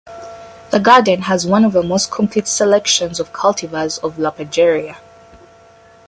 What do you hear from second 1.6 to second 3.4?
of the most complete selections of